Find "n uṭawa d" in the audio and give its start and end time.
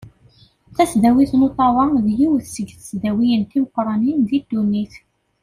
1.35-2.07